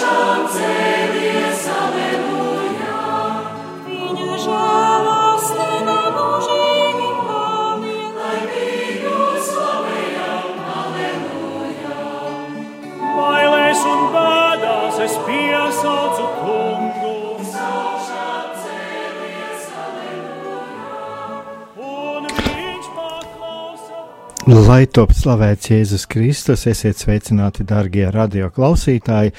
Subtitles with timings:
[0.00, 0.89] Chante
[24.50, 29.30] Lai top slavēts Jēzus Kristus, esiet sveicināti, darbie radioklausītāji.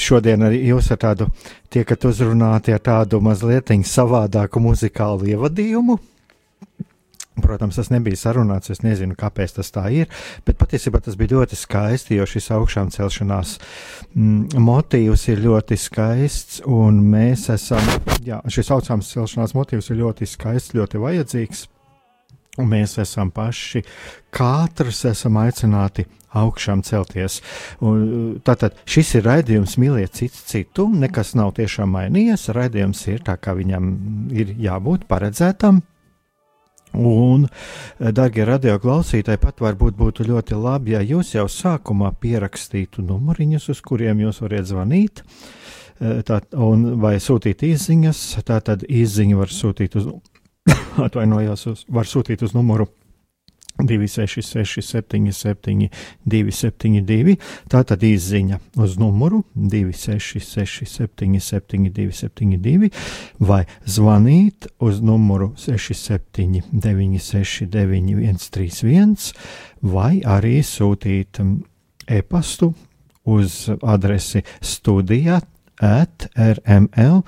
[0.00, 1.26] Šodien arī jūs ar tādu
[1.72, 5.98] tiekat uzrunāti ar tādu mazliet savādāku muzikālu ievadījumu.
[7.44, 10.08] Protams, tas nebija sarunāts, es nezinu, kāpēc tas tā ir,
[10.46, 13.58] bet patiesībā tas bija ļoti skaisti, jo šis augšām celšanās
[14.14, 17.84] mm, motīvs ir ļoti skaists, un mēs esam,
[18.24, 21.66] jā, šis augšām celšanās motīvs ir ļoti skaists, ļoti vajadzīgs.
[22.60, 23.80] Un mēs esam paši,
[24.34, 26.04] katrs esam aicināti
[26.36, 27.38] augšām celties.
[27.84, 32.50] Un, tātad šis ir raidījums, mīliet citu citu, nekas nav tiešām mainījies.
[32.52, 33.88] Raidījums ir tā, kā viņam
[34.36, 35.80] ir jābūt paredzētam.
[36.92, 37.46] Un,
[37.96, 43.80] darbie radio klausītāji, pat varbūt būtu ļoti labi, ja jūs jau sākumā pierakstītu numuriņus, uz
[43.80, 45.24] kuriem jūs varat zvanīt.
[46.28, 50.10] Tā, un, vai sūtīt īsiņas, tā tad īsiņu var sūtīt uz
[51.06, 52.88] atvainojos, var sūtīt uz numuru
[53.78, 55.88] 266, 77,
[56.28, 57.36] 272.
[57.72, 62.90] Tā tad izziņa uz numuru 266, 77, 272,
[63.40, 69.32] vai zvanīt uz numuru 67, 969, 131,
[69.80, 71.40] vai arī sūtīt
[72.12, 72.74] e-pastu
[73.24, 75.40] uz adresi studija
[75.82, 77.22] at rml.lv.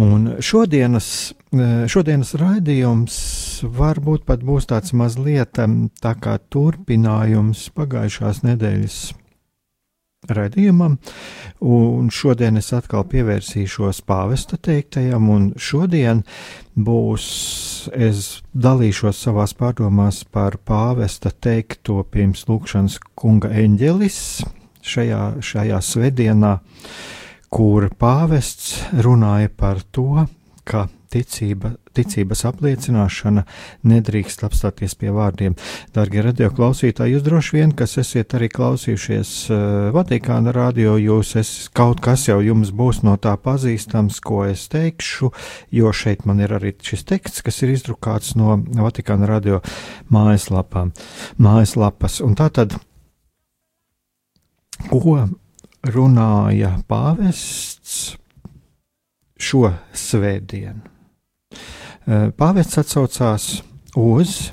[0.00, 3.16] Un šodienas, eh, šodienas raidījums
[3.64, 5.58] varbūt pat būs tāds mazliet
[6.00, 9.00] tā kā turpinājums pagājušās nedēļas
[10.28, 10.98] raidījumam,
[11.64, 16.22] un šodien es atkal pievērsīšos pāvesta teiktajam, un šodien
[16.76, 17.24] būs,
[17.96, 24.20] es dalīšos savās pārdomās par pāvesta teikto pirms lūkšanas kunga eņģelis
[24.84, 26.52] šajā, šajā svētdienā.
[26.60, 27.16] Uh,
[27.50, 30.24] kur pāvests runāja par to,
[30.64, 33.42] ka ticība, ticības apliecināšana
[33.90, 35.56] nedrīkst apstāties pie vārdiem.
[35.94, 39.58] Darbie radioklausītāji, jūs droši vien, kas esat arī klausījušies uh,
[39.96, 45.32] Vatikāna radio, jūs es, kaut kas jau jums būs no tā pazīstams, ko es teikšu,
[45.74, 49.58] jo šeit man ir arī šis teksts, kas ir izdrukāts no Vatikāna radio
[50.14, 50.94] mājaslapām,
[51.42, 52.22] mājaslapas.
[52.22, 52.78] Un tā tad,
[54.86, 55.18] ko
[55.86, 58.16] runāja pāvests
[59.40, 60.82] šo svētdienu.
[62.36, 63.46] Pāvests atsaucās
[63.98, 64.50] uz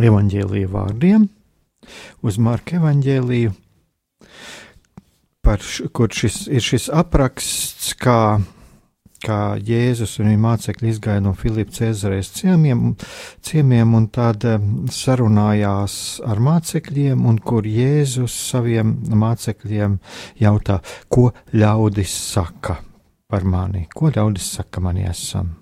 [0.00, 1.26] evaņģēlīju vārdiem,
[2.24, 3.52] uz Marka evaņģēlīju,
[5.44, 8.40] par, kur šis ir šis apraksts, kā
[9.24, 12.94] kā Jēzus un viņa mācekļi izgāja no Filipa Cēzares ciemiem,
[13.46, 14.46] ciemiem un tad
[14.94, 15.94] sarunājās
[16.26, 19.98] ar mācekļiem, un kur Jēzus saviem mācekļiem
[20.40, 22.80] jautā, ko ļaudis saka
[23.30, 25.54] par mani, ko ļaudis saka mani esam.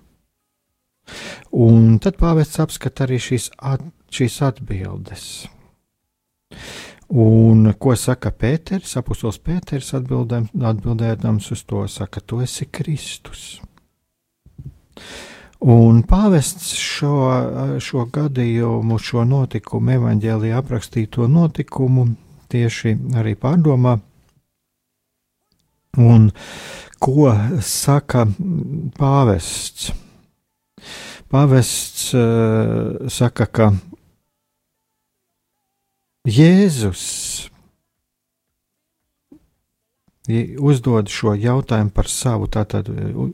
[1.51, 3.81] Un tad pāvests apskata arī šīs, at,
[4.13, 5.25] šīs atbildes.
[7.09, 8.91] Un ko saka Pēters?
[8.99, 13.57] Apustulis Pēters atbildēdams uz to saka, tu esi Kristus.
[15.59, 17.15] Un pāvests šo,
[17.81, 22.05] šo gadījumu, šo notikumu, evanģēlijā aprakstīto notikumu
[22.53, 23.97] tieši arī pārdomā.
[25.97, 26.29] Un
[27.01, 27.33] ko
[27.65, 28.27] saka
[29.01, 29.89] pāvests?
[31.29, 33.73] Pāvests uh, saka, ka
[36.27, 37.03] Jēzus
[40.59, 42.89] uzdod šo jautājumu par savu, tātad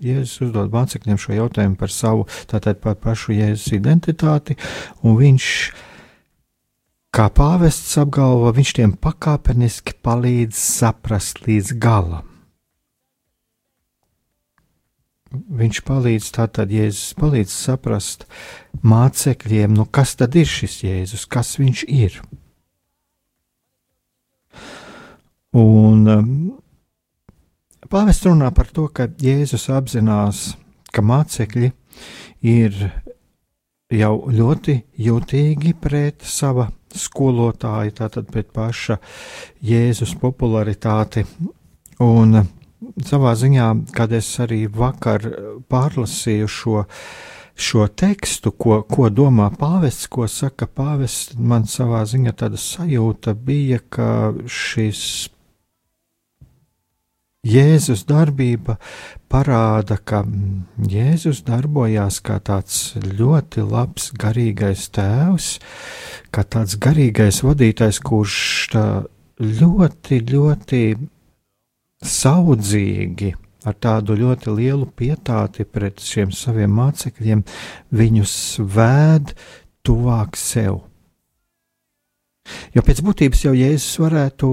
[0.06, 4.56] Jēzus uzdod mācekļiem šo jautājumu par savu, tātad par pašu Jēzus identitāti,
[5.04, 5.50] un viņš,
[7.15, 12.31] kā pāvests apgalvo, viņš tiem pakāpeniski palīdz saprast līdz galam.
[15.36, 18.24] Viņš palīdz tātad, Jēzus palīdz saprast
[18.88, 22.21] mācekļiem, nu kas tad ir šis Jēzus, kas viņš ir.
[25.56, 26.31] Un um,
[27.88, 30.50] pāvests runā par to, ka Jēzus apzinās,
[30.92, 31.69] ka mācekļi
[32.52, 32.80] ir
[33.96, 38.98] jau ļoti jutīgi pret sava skolotāja, tātad pret paša
[39.63, 41.24] Jēzus popularitāti.
[42.04, 42.42] Un
[43.07, 45.24] savā ziņā, kad es arī vakar
[45.72, 46.84] pārlasīju šo
[47.56, 53.80] šo tekstu, ko, ko domā pāvests, ko saka pāvests, man savā ziņā tāda sajūta bija,
[53.80, 55.30] ka šis
[57.45, 58.80] Jēzus darbība
[59.30, 60.24] parāda, ka
[60.89, 65.50] Jēzus darbojās kā tāds ļoti labs garīgais tēvs,
[66.33, 68.38] kā tāds garīgais vadītājs, kurš
[69.38, 70.81] ļoti, ļoti
[72.06, 73.31] saudzīgi
[73.65, 77.45] ar tādu ļoti lielu pietāti pret šiem saviem mācekļiem,
[77.94, 78.36] viņus
[78.74, 79.36] vēd
[79.86, 80.81] tuvāk sev.
[82.74, 84.50] Jo pēc būtības jau Jēzus varētu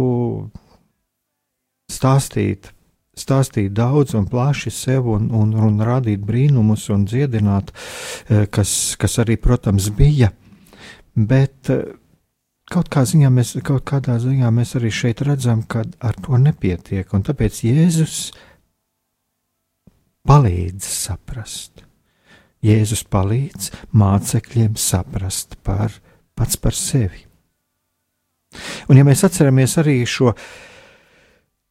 [1.92, 2.72] stāstīt,
[3.18, 7.72] stāstīt daudz un plaši sev un, un, un rādīt brīnumus un dziedināt,
[8.28, 10.30] eh, kas, kas arī, protams, bija.
[11.14, 11.84] Bet eh,
[12.72, 17.12] kaut, kā ziņā mēs, kaut kādā ziņā mēs arī šeit redzam, ka ar to nepietiek.
[17.12, 18.32] Un tāpēc Jēzus
[20.28, 21.84] palīdz saprast.
[22.62, 25.92] Jēzus palīdz mācekļiem saprast par,
[26.38, 27.26] pats par sevi.
[28.88, 30.32] Un, ja mēs atceramies arī šo,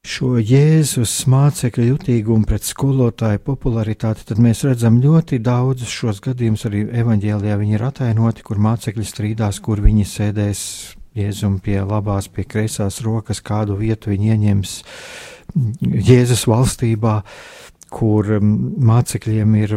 [0.02, 6.66] šo Jēzus mācekļu jutīgumu pret skolotāju popularitāti, tad mēs redzam ļoti daudzus šos gadījumus.
[6.70, 10.64] Arī evanģēlijā viņi ir atainoti, kur mācekļi strīdās, kur viņi sēdēs
[11.18, 14.76] Jēzum pie labās, pie kreisās rokas, kādu vietu viņi ieņems
[16.10, 17.22] Jēzus valstībā.
[17.92, 18.54] Kur um,
[18.88, 19.76] mācekļiem ir.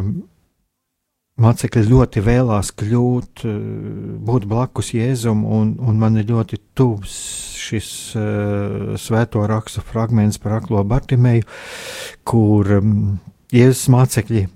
[1.42, 3.56] Mācekļi ļoti vēlās kļūt, uh,
[4.22, 7.16] būt blakus Jēzum, un, un man ir ļoti tuvs
[7.64, 7.88] šis
[8.20, 11.48] uh, svēto rakstu fragments par aklo Bartimēju,
[12.28, 12.94] kur um,
[13.54, 14.46] Jēzus mācekļi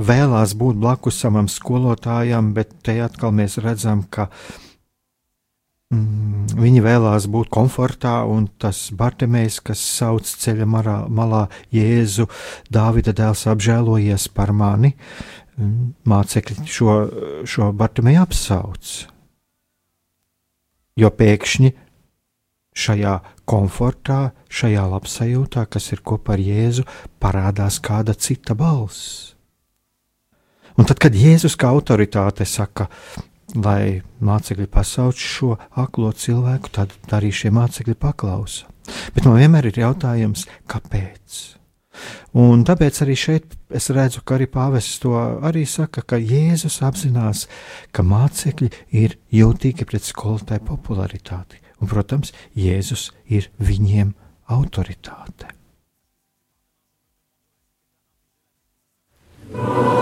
[0.00, 4.30] vēlās būt blakus savam skolotājam, bet te atkal mēs redzam, ka
[5.92, 11.42] Mm, viņi vēlās būt komfortā, un tas Bartemējs, kas sauc ceļa marā, malā
[11.74, 12.30] Jēzu,
[12.72, 14.94] Dāvida dēls apžēlojies par mani,
[15.58, 16.96] mācekļi šo,
[17.48, 18.92] šo Bartemēju apsauc.
[20.98, 21.72] Jo pēkšņi
[22.76, 23.16] šajā
[23.48, 26.86] komfortā, šajā labsajūtā, kas ir kopā ar Jēzu,
[27.20, 29.32] parādās kāda cita balss.
[30.80, 32.88] Un tad, kad Jēzus kā autoritāte saka,
[33.52, 38.70] lai mācekļi pasauc šo aklo cilvēku, tad arī šie mācekļi paklausa.
[39.14, 41.42] Bet man vienmēr ir jautājums, kāpēc?
[42.38, 47.46] Un tāpēc arī šeit es redzu, ka arī pāvests to arī saka, ka Jēzus apzinās,
[47.92, 48.70] ka mācekļi
[49.02, 51.60] ir jūtīgi pret skolotāju popularitāti.
[51.82, 54.14] Un, protams, Jēzus ir viņiem
[54.52, 55.50] autoritāte.
[59.52, 60.01] Oh,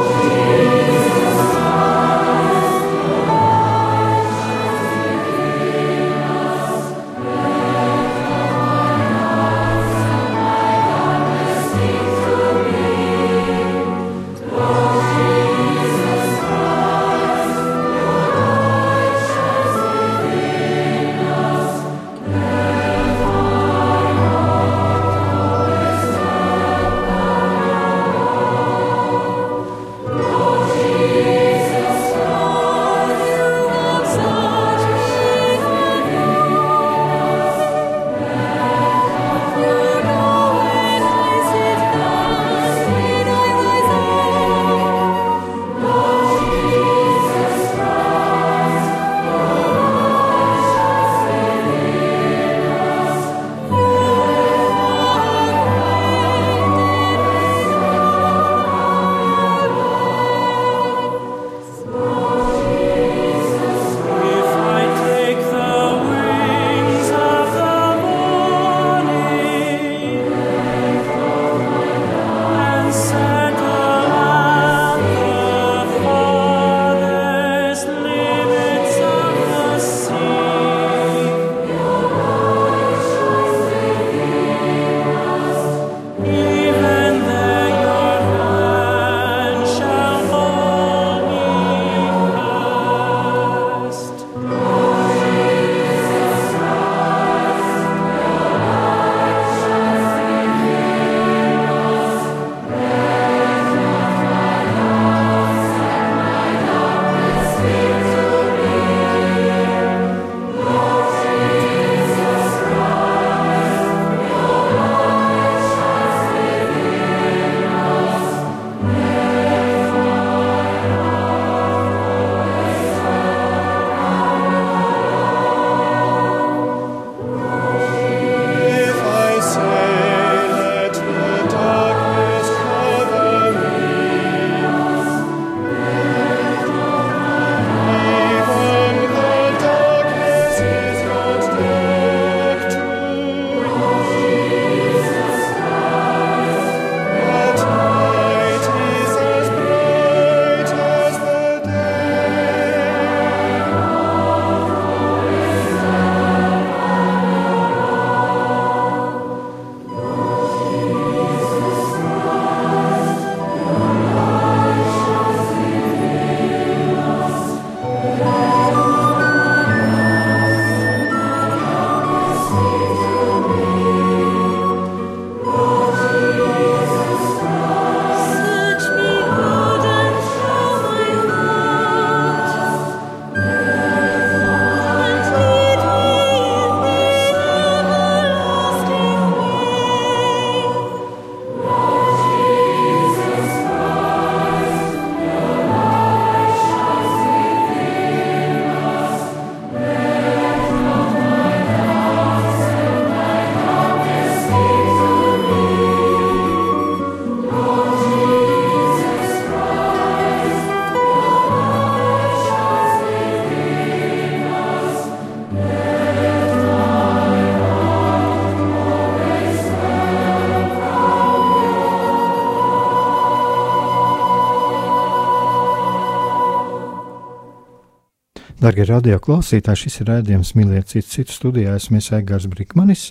[228.61, 231.79] Darbie radio klausītāji, šis ir rādījums Mīliet citu, citu studijā.
[231.79, 233.07] Esmu Egārs Brīsmanis.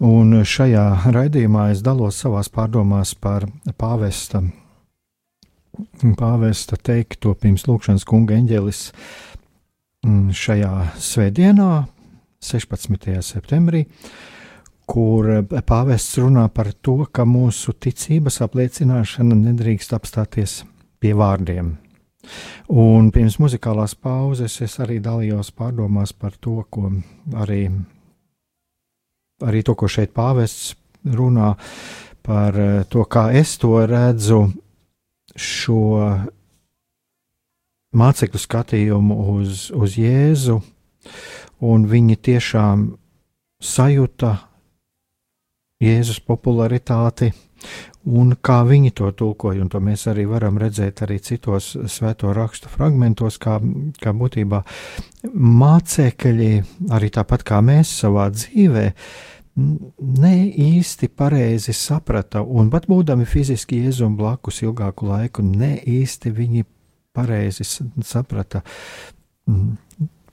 [0.00, 3.44] Un šajā raidījumā es dalos savās pārdomās par
[3.76, 4.40] pāvesta,
[6.16, 8.80] pāvesta teikto pirms lūkšanas kunga eņģelis
[10.08, 11.70] mm, šajā svētdienā,
[12.40, 13.12] 16.
[13.28, 13.84] septembrī,
[14.88, 15.34] kur
[15.68, 20.62] pāvests runā par to, ka mūsu ticības apliecināšana nedrīkst apstāties
[20.96, 21.74] pie vārdiem
[22.72, 26.92] Un pirms muzikālās pauzes es arī dalījos pārdomās par to, ko
[27.42, 27.66] arī,
[29.42, 31.54] arī to, ko šeit pāvests runā
[32.22, 34.44] par eh, to, kā es to redzu,
[35.36, 35.80] šo
[37.96, 40.58] mācekļu skatījumu uz, uz Jēzu,
[41.64, 42.86] un viņi tiešām
[43.62, 44.32] sajūta
[45.82, 47.32] Jēzus popularitāti
[48.04, 52.70] un kā viņi to tulkoja, un to mēs arī varam redzēt arī citos svēto rakstu
[52.72, 53.58] fragmentos, kā,
[54.02, 54.62] kā būtībā
[55.32, 56.52] mācekļi,
[56.94, 58.86] arī tāpat kā mēs savā dzīvē,
[59.56, 66.64] ne īsti pareizi saprata, un pat būdami fiziski iezumi blakus ilgāku laiku, ne īsti viņi
[67.12, 68.62] pareizi saprata.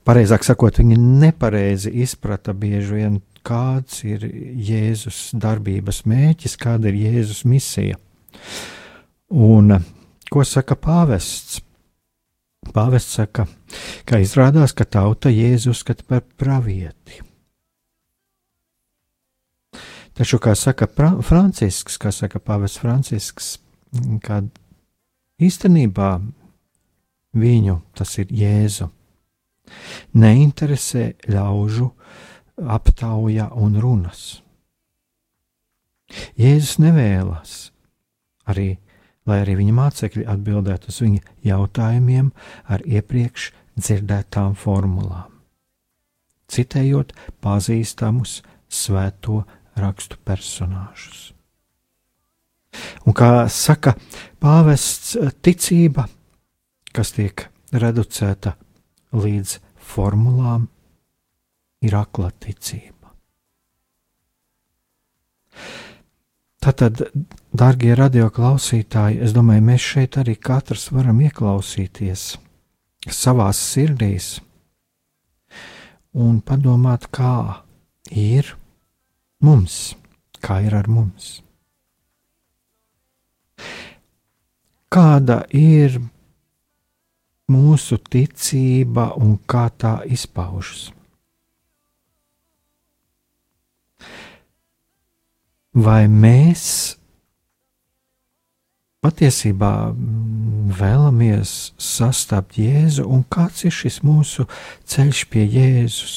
[0.08, 7.44] Pareizāk sakot, viņi nepareizi izprata bieži vien kāds ir Jēzus darbības mēķis, kāda ir Jēzus
[7.48, 7.98] misija.
[9.30, 9.74] Un
[10.30, 11.60] ko saka pāvests?
[12.70, 13.46] Pāvests saka,
[14.06, 17.22] ka izrādās, ka tauta Jēzu uzskata par pravieti.
[20.14, 23.54] Taču, kā saka pra, Francisks, kā saka pāvests Francisks,
[24.20, 24.50] kad
[25.40, 26.10] īstenībā
[27.40, 28.90] viņu, tas ir Jēzu,
[30.20, 31.88] neinteresē ļaužu
[32.66, 34.40] aptauja un runas.
[36.38, 37.70] Jēzus nevēlas
[38.50, 38.78] arī,
[39.28, 42.30] lai arī viņa mācekļi atbildētu uz viņa jautājumiem
[42.66, 45.30] ar iepriekš dzirdētām formulām,
[46.50, 47.14] citējot
[47.44, 48.40] pazīstamus
[48.70, 49.44] svēto
[49.78, 51.30] rakstu personāžus.
[53.06, 53.96] Un kā saka
[54.42, 56.06] pāvests, ticība,
[56.94, 58.54] kas tiek reducēta
[59.14, 59.56] līdz
[59.90, 60.68] formulām,
[61.80, 63.14] ir akla ticība.
[66.60, 67.00] Tātad,
[67.56, 72.34] darbie radioklausītāji, es domāju, mēs šeit arī katrs varam ieklausīties
[73.08, 74.34] savā sirdīs
[76.12, 77.64] un padomāt, kā
[78.12, 78.52] ir
[79.40, 79.94] mums,
[80.44, 81.38] kā ir ar mums.
[84.92, 85.96] Kāda ir
[87.50, 90.90] mūsu ticība un kā tā izpaužas?
[95.74, 96.96] Vai mēs
[99.00, 99.74] patiesībā
[100.80, 104.46] vēlamies sastapt Jēzu, un kāds ir šis mūsu
[104.90, 106.16] ceļš pie Jēzus?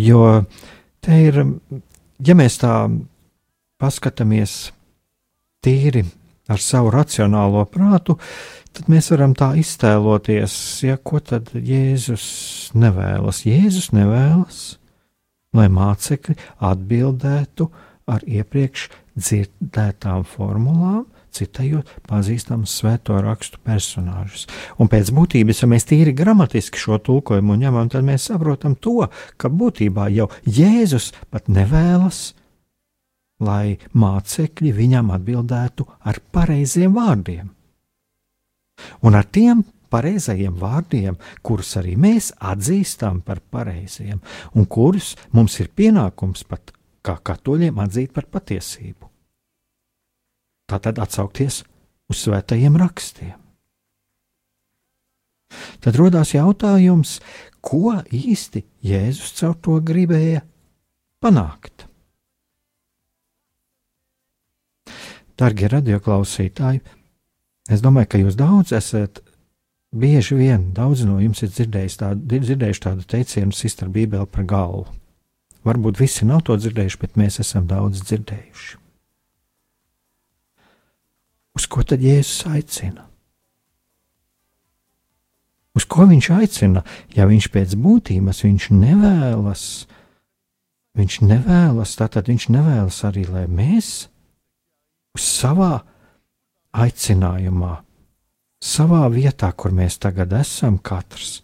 [0.00, 0.44] Jo
[1.04, 1.42] te ir,
[2.24, 2.74] ja mēs tā
[3.80, 4.70] paskatāmies
[5.64, 6.04] tīri
[6.50, 8.16] ar savu racionālo prātu,
[8.76, 10.54] tad mēs varam tā iztēloties,
[10.86, 13.44] ja ko tad Jēzus nevēlas.
[13.48, 14.79] Jēzus nevēlas
[15.56, 17.68] lai mācekļi atbildētu
[18.10, 18.88] ar iepriekš
[19.18, 21.04] dzirdētām formulām,
[21.34, 24.46] citējot pazīstamus svēto rakstu personāžus.
[24.82, 29.06] Un pēc būtības, ja mēs tīri gramatiski šo tulkojumu ņemam, tad mēs saprotam to,
[29.38, 32.32] ka būtībā jau Jēzus pat nevēlas,
[33.40, 37.50] lai mācekļi viņam atbildētu ar pareiziem vārdiem.
[39.06, 44.20] Un ar tiem pareizajiem vārdiem, kurus arī mēs atzīstam par pareiziem,
[44.54, 46.72] un kurus mums ir pienākums pat
[47.04, 49.08] kā katoļiem atzīt par patiesību.
[50.70, 51.62] Tātad atsaukties
[52.10, 53.36] uz svētajiem rakstiem.
[55.82, 57.18] Tad rodas jautājums,
[57.60, 60.44] ko īsti Jēzus caur to gribēja
[61.20, 61.86] panākt.
[65.40, 66.82] Darbie radioklausītāji,
[67.72, 69.22] es domāju, ka jūs daudz esat
[69.90, 74.86] Bieži vien daudz no jums ir dzirdējuši tādu, dzirdējuši tādu teicienu, sistra Bībeli par galvu.
[75.66, 78.78] Varbūt visi nav to dzirdējuši, bet mēs esam daudz dzirdējuši.
[81.58, 83.08] Uz ko tad Jēzus aicina?
[85.74, 89.66] Uz ko viņš aicina, ja viņš pēc būtības viņš nevēlas,
[90.98, 94.08] viņš nevēlas, tātad viņš nevēlas arī, lai mēs
[95.18, 95.80] uz savā
[96.70, 97.76] aicinājumā
[98.60, 101.40] savā vietā, kur mēs tagad esam, katrs.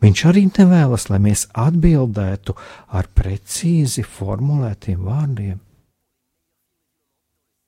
[0.00, 2.54] Viņš arī nevēlas, lai mēs atbildētu
[2.96, 5.58] ar precīzi formulētiem vārdiem.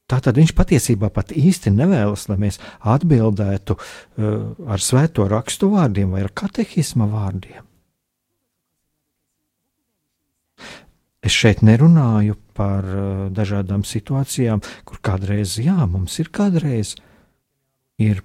[0.09, 3.85] Tātad viņš patiesībā pat īsti nevēlas, lai mēs atbildētu uh,
[4.69, 7.65] ar svēto rakstu vārdiem vai ar katehisma vārdiem.
[11.23, 16.97] Es šeit nerunāju par uh, dažādām situācijām, kur kādreiz, jā, mums ir kādreiz
[18.03, 18.21] ir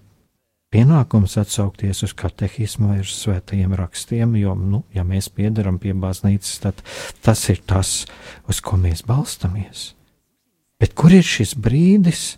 [0.74, 6.58] pienākums atsaukties uz katehismu vai uz svētajiem rakstiem, jo, nu, ja mēs piedaram pie baznīcas,
[6.64, 6.84] tad
[7.24, 8.04] tas ir tas,
[8.50, 9.94] uz ko mēs balstamies.
[10.78, 12.36] Bet kur ir šis brīdis,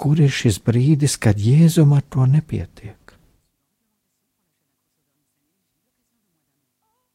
[0.00, 2.96] kur ir šis brīdis, kad Jēzum ar to nepietiek?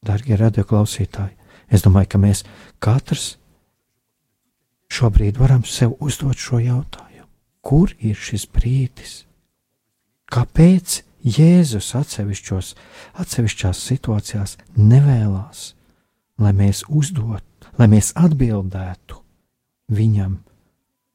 [0.06, 1.34] Darbie radioklausītāji,
[1.66, 2.44] es domāju, ka mēs
[2.78, 3.32] katrs
[4.92, 7.26] šobrīd varam sev uzdot šo jautājumu.
[7.66, 9.24] Kur ir šis brīdis?
[10.32, 12.72] Kāpēc Jēzus atsevišķos,
[13.18, 15.72] atsevišķās situācijās nevēlas,
[16.38, 17.42] lai mēs uzdot,
[17.78, 19.18] lai mēs atbildētu
[19.90, 20.38] viņam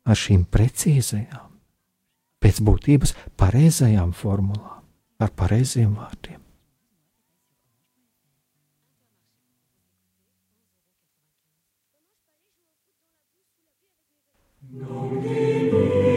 [0.07, 1.47] ar šīm precīzajām,
[2.43, 4.83] pēc būtības pareizajām formulām,
[5.21, 6.39] ar pareiziem vārdiem.
[14.71, 16.10] No,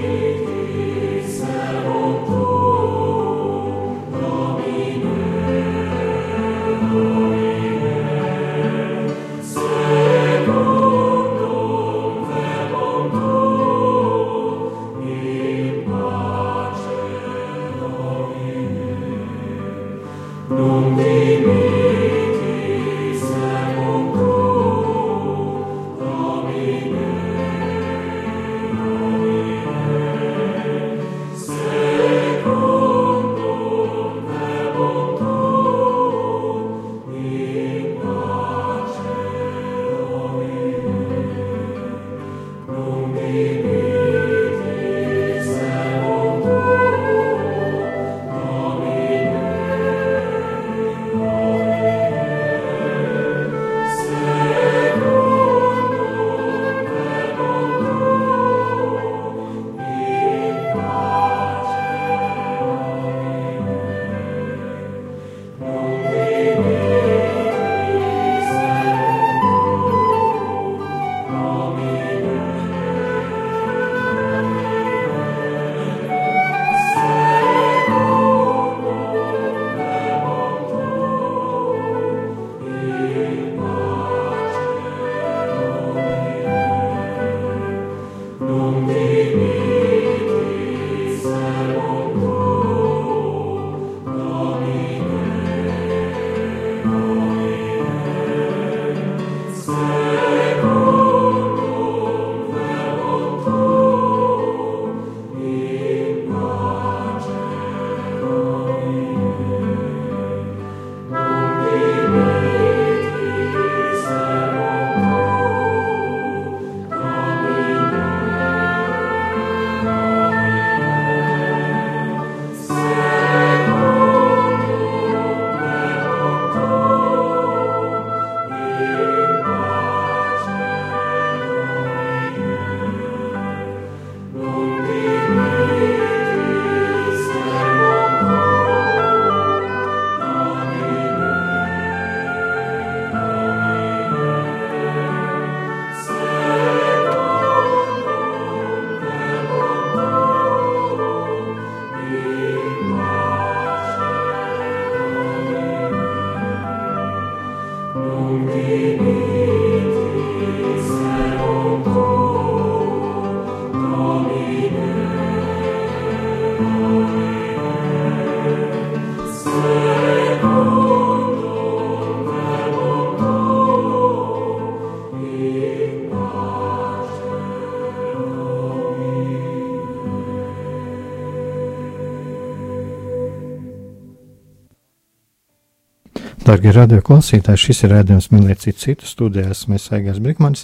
[186.54, 189.64] Darbie radio klausītāji, šis ir rādījums Mīlēt citu studijās.
[189.66, 190.60] Mēs Aigās Brikmanis,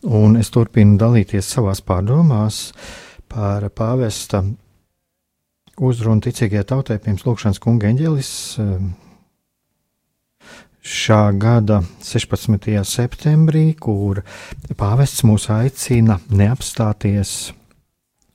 [0.00, 2.70] un es turpinu dalīties savās pārdomās
[3.28, 4.40] par pāvesta
[5.76, 8.30] uzrunu ticīgajai tautai pirms lūkšanas kunga eņģelis
[10.96, 12.72] šā gada 16.
[12.88, 14.22] septembrī, kur
[14.72, 17.36] pāvests mūs aicina neapstāties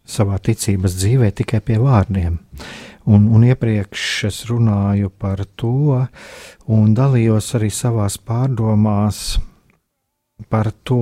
[0.05, 2.37] savā ticības dzīvē tikai pie vārdiem.
[3.09, 6.01] Un, un iepriekš es runāju par to,
[6.71, 9.39] un dalījos arī savās pārdomās
[10.49, 10.97] par to,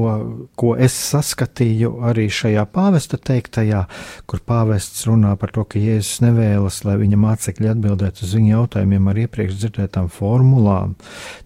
[0.60, 3.86] ko es saskatīju arī šajā pāvesta teiktajā,
[4.28, 9.10] kur pāvests runā par to, ka Jēzus nevēlas, lai viņa mācekļi atbildētu uz viņa jautājumiem
[9.10, 10.96] ar iepriekš dzirdētām formulām,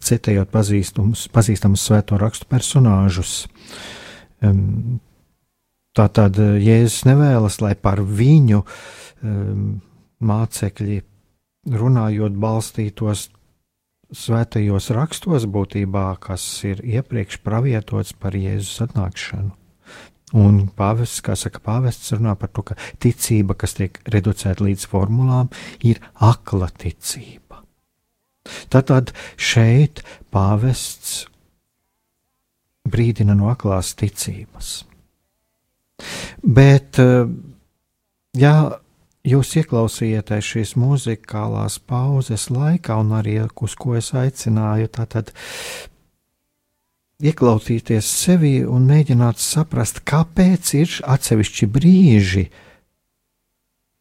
[0.03, 3.43] citējot pazīstamus svēto rakstu personāžus.
[4.43, 4.99] Um,
[5.93, 9.65] Tātad Jēzus nevēlas, lai par viņu um,
[10.25, 11.03] mācekļi
[11.69, 13.29] runājot balstītos
[14.13, 19.53] svētajos rakstos būtībā, kas ir iepriekš pravietots par Jēzus atnākšanu.
[20.33, 25.51] Un pāvests, kā saka, pāvests runā par to, ka ticība, kas tiek reducēta līdz formulām,
[25.85, 27.61] ir akla ticība.
[28.73, 30.01] Tātad šeit
[30.33, 31.27] pāvests
[32.89, 34.71] brīdina no aklās ticības.
[36.43, 36.97] Bet,
[38.35, 38.55] ja
[39.27, 45.31] jūs ieklausījāties šīs muzikālās pauzes laikā, un arī uz ko es aicināju, tātad
[47.23, 52.47] ieklausīties sevi un mēģināt saprast, kāpēc ir atsevišķi brīži,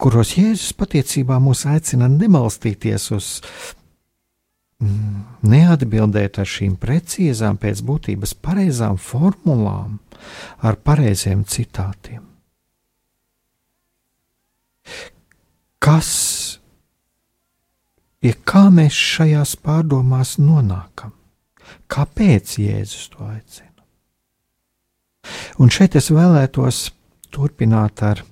[0.02, 3.28] kuros Jēzus patiesībā mūs aicina nemalstīties uz
[4.82, 10.00] mm, neatbildēt ar šīm precīzām, pēc būtības pareizām formulām,
[10.66, 12.31] ar pareiziem citātiem.
[15.82, 16.10] Kas
[18.22, 21.14] ir, kā mēs šajās pārdomās nonākam,
[21.90, 23.70] kāpēc Jēzus to aicina.
[25.62, 26.88] Un šeit es vēlētos
[27.34, 28.22] turpināt ar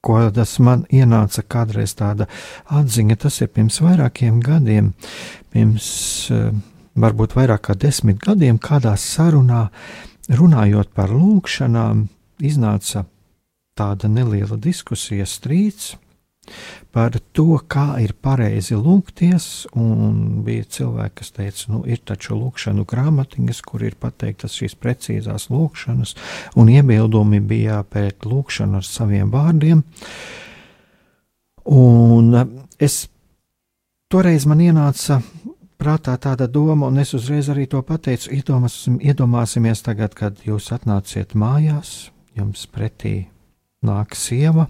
[0.00, 2.26] ko tas man ienāca kādreiz tāda
[2.72, 4.94] atziņa, tas ir pirms vairākiem gadiem,
[5.52, 5.88] pirms
[6.32, 6.48] eh,
[7.00, 9.66] varbūt vairāk kā desmit gadiem, kādā sarunā
[10.30, 12.06] runājot par lūkšanām,
[12.40, 13.04] iznāca
[13.80, 15.94] tāda neliela diskusija, strīds
[16.90, 19.46] par to, kā ir pareizi lūgties.
[20.46, 26.16] Bija cilvēki, kas teica, nu, ir taču lūkšanu grāmatiņas, kur ir pateiktas šīs precīzās lūkšanas,
[26.58, 29.84] un iebildumi bija pēc lūkšanu ar saviem vārdiem.
[31.70, 32.34] Un
[32.80, 33.04] es
[34.10, 35.20] toreiz man ienāca
[35.80, 38.32] prātā tāda doma, un es uzreiz arī to pateicu.
[38.34, 43.28] Iedomāsim, iedomāsimies tagad, kad jūs atnāciet mājās, jums pretī
[43.86, 44.66] nāk sieva,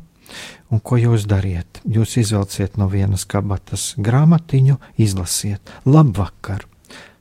[0.71, 1.81] un ko jūs dariet?
[1.83, 6.67] Jūs izvelciet no vienas kabatas grāmatiņu, izlasiet, labvakar.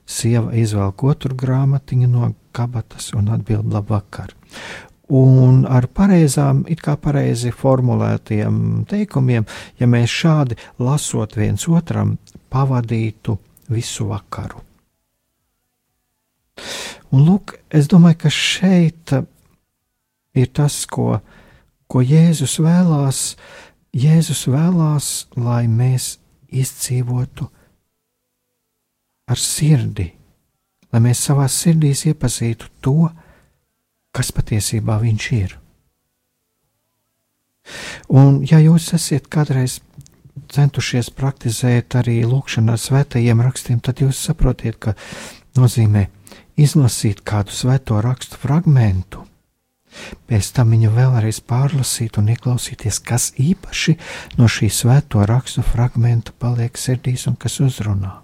[0.06, 4.34] Sieva izvelk otru grāmatiņu no kabatas un atbild labvakar.
[5.10, 9.46] Un ar pareizām, it kā pareizi formulētiem teikumiem,
[9.78, 12.14] ja mēs šādi lasot viens otram,
[12.50, 13.34] pavadītu
[13.74, 14.62] visu vakaru.
[17.10, 19.14] Un lūk, es domāju, ka šeit
[20.38, 21.18] ir tas, ko
[21.90, 23.20] ko Jēzus vēlās,
[23.96, 26.14] Jēzus vēlās, lai mēs
[26.50, 27.48] izdzīvotu
[29.30, 30.06] ar sirdi,
[30.90, 33.10] lai mēs savā sirdīs iepazītu to,
[34.14, 35.56] kas patiesībā viņš ir.
[38.10, 39.78] Un, ja jūs esat kādreiz
[40.50, 44.96] centušies praktizēt arī lūkšanu ar svētajiem rakstiem, tad jūs saprotiet, ka
[45.58, 46.08] nozīmē
[46.58, 49.26] izlasīt kādu svēto rakstu fragmentu
[50.30, 53.96] Pēc tam viņu vēlreiz pārlasīt un ieklausīties, kas īpaši
[54.38, 58.20] no šī svēto rakstu fragmenta paliek sirdīs un kas uzrunā.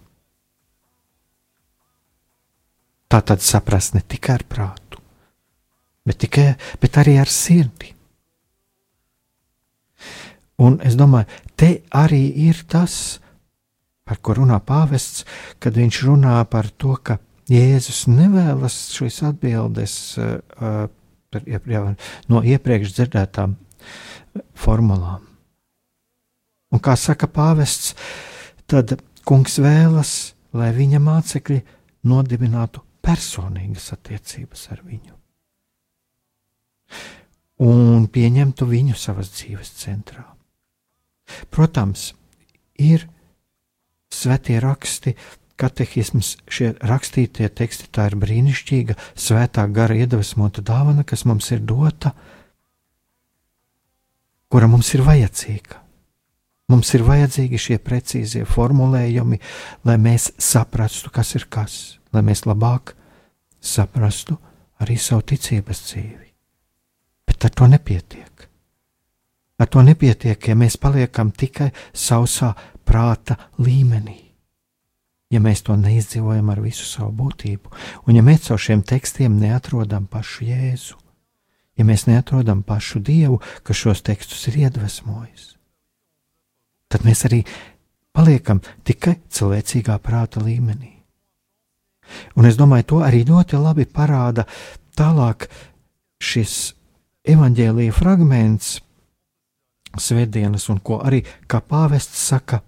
[3.06, 5.02] Tā tad saprast ne tikai ar prātu,
[6.06, 6.48] bet, tikai,
[6.82, 7.92] bet arī ar sirdi.
[10.62, 13.20] Un es domāju, te arī ir tas,
[14.06, 15.26] par ko runā pāvests,
[15.62, 20.88] kad viņš runā par to, ka Jēzus nevēlas šīs atbildes uh,
[21.44, 21.84] jau
[22.32, 23.56] no iepriekš dzirdētām
[24.56, 25.26] formulām.
[26.72, 27.94] Un kā saka pāvests,
[28.66, 28.96] tad
[29.26, 31.60] kungs vēlas, lai viņa mācekļi
[32.06, 35.16] nodibinātu personīgas attiecības ar viņu
[37.62, 40.24] un pieņemtu viņu savas dzīves centrā.
[41.50, 42.12] Protams,
[42.78, 43.06] ir
[44.12, 45.16] svētie raksti,
[45.60, 52.12] katehisms, šie rakstītie teksti, tā ir brīnišķīga, svētā gara iedvesmota dāvana, kas mums ir dota,
[54.52, 55.82] kura mums ir vajadzīga.
[56.72, 59.38] Mums ir vajadzīgi šie precīzie formulējumi,
[59.86, 61.76] lai mēs saprastu, kas ir kas,
[62.12, 62.96] lai mēs labāk
[63.62, 64.34] saprastu
[64.82, 66.28] arī savu ticības dzīvi.
[67.26, 68.48] Bet ar to nepietiek.
[69.62, 72.50] Ar to nepietiek, ja mēs paliekam tikai sausā
[72.84, 74.25] prāta līmenī
[75.32, 77.72] ja mēs to neizdzīvojam ar visu savu būtību,
[78.06, 80.98] un ja mēs caur šiem tekstiem neatrodam pašu Jēzu,
[81.76, 85.56] ja mēs neatrodam pašu Dievu, kas šos tekstus ir iedvesmojis,
[86.88, 87.42] tad mēs arī
[88.16, 90.92] paliekam tikai cilvēcīgā prāta līmenī.
[92.38, 94.46] Un es domāju, to arī ļoti labi parāda
[94.96, 95.48] tālāk
[96.22, 96.54] šis
[97.26, 98.76] evaņģēlīja fragments,
[99.96, 102.62] svētdienas, un ko arī kā pāvests saka,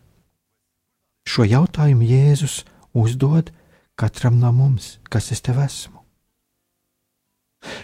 [1.29, 2.62] šo jautājumu Jēzus
[2.97, 3.53] uzdod
[3.99, 5.99] katram no mums, kas es tev esmu.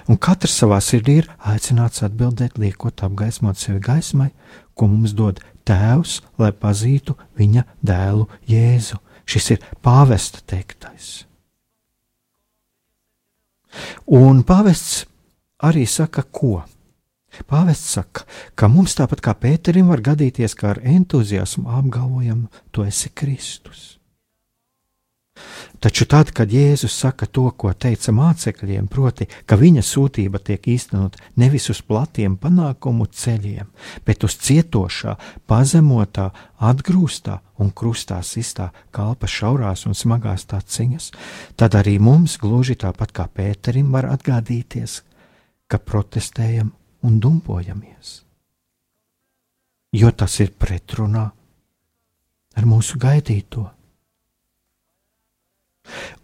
[0.09, 4.30] Un katrs savā sirdī ir aicināts atbildēt, liekot apgaismot sevi gaismai,
[4.74, 9.00] ko mums dod Tēvs, lai pazītu viņa dēlu Jēzu.
[9.24, 11.24] Šis ir pāvesta teiktais.
[14.07, 15.07] Un pāvests
[15.64, 16.61] arī saka, ko?
[17.51, 23.11] Pāvests saka, ka mums tāpat kā Pēterim var gadīties, ka ar entuziasmu apgalvojam, tu esi
[23.14, 23.94] Kristus.
[25.83, 31.18] Taču tad, kad Jēzus saka to, ko teica mācekļiem, proti, ka viņa sūtība tiek īstenot
[31.42, 33.66] nevis uz platiem panākumu ceļiem,
[34.07, 35.16] bet uz cietošā,
[35.51, 36.29] pazemotā,
[36.70, 41.11] atgrūstā un krustā sistā kalpa šaurās un smagās taciņas,
[41.59, 45.03] tad arī mums, gluži tāpat kā Pēterim, var atgādīties,
[45.68, 46.73] ka protestējam
[47.04, 48.20] un dumpojamies.
[49.94, 51.28] Jo tas ir pretrunā
[52.54, 53.68] ar mūsu gaidīto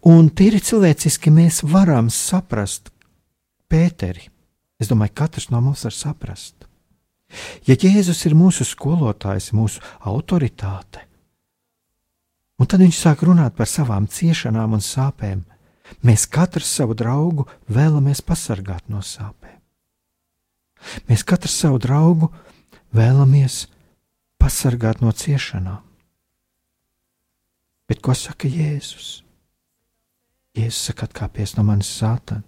[0.01, 2.89] Un tīri cilvēciski mēs varam saprast
[3.71, 4.27] Pēteri.
[4.81, 6.65] Es domāju, katrs no mums var saprast.
[7.69, 11.05] Ja Jēzus ir mūsu skolotājs, mūsu autoritāte,
[12.59, 15.45] un tad viņš sāk runāt par savām ciešanām un sāpēm,
[16.03, 19.40] mēs katrs savu draugu vēlamies pasargāt no sāpēm.
[21.09, 22.31] Mēs katrs savu draugu
[22.95, 23.65] vēlamies
[24.41, 25.81] pasargāt no ciešanām.
[27.89, 29.21] Bet ko saka Jēzus?
[30.57, 32.43] Jēzus saka, atkāpies no manis sātana.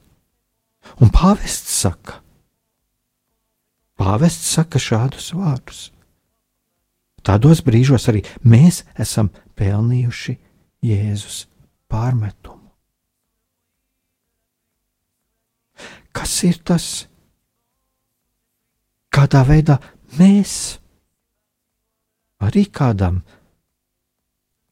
[0.99, 2.17] Un pāvests saka,
[3.99, 5.85] pāvests saka šādus vārdus.
[7.23, 10.35] Tādos brīžos arī mēs esam pelnījuši
[10.83, 11.45] Jēzus
[11.91, 12.59] pārmetumu.
[16.13, 17.07] Kas ir tas?
[19.13, 19.77] Kādā veidā
[20.17, 20.53] mēs
[22.41, 23.21] arī kādam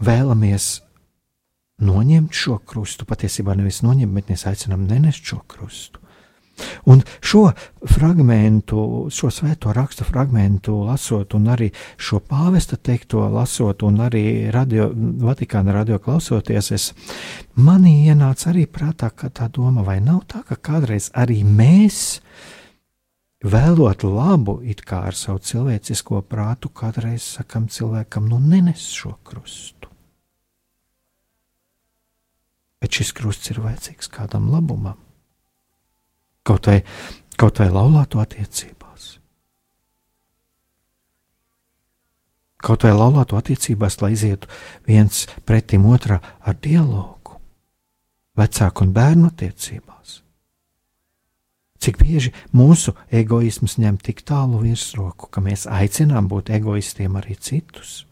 [0.02, 0.70] vēlamies
[1.82, 3.06] noņemt šo krustu.
[3.10, 6.02] Patiesībā nevis noņemt, bet mēs aicinām nenest šo krustu.
[6.86, 7.48] Un šo
[7.90, 8.74] fragment,
[9.10, 15.74] šo svēto rakstu fragment, lasot, un arī šo pāvesta teikto lasot, un arī radio, Vatikāna
[15.74, 16.92] radio klausoties, es,
[17.58, 22.22] manī ienāca arī prātā tā doma, vai nav tā, ka kādreiz arī mēs,
[23.44, 29.82] vēlot labu, it kā ar savu cilvēcisko prātu, kādreiz sakam cilvēkam, nu nenes šo krustu
[32.82, 34.98] bet šis krusts ir vajadzīgs kādam labumam,
[36.48, 36.82] kaut vai,
[37.38, 39.18] kaut vai laulāto attiecībās.
[42.62, 44.50] Kaut vai laulāto attiecībās, lai izietu
[44.90, 47.38] viens pretim otrā ar dialogu,
[48.38, 50.20] vecāku un bērnu attiecībās.
[51.82, 58.04] Cik bieži mūsu egoisms ņem tik tālu virsroku, ka mēs aicinām būt egoistiem arī citus.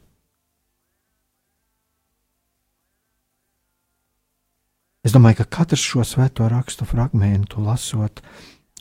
[5.05, 8.19] Es domāju, ka katrs šo svēto rakstu fragment, lasot,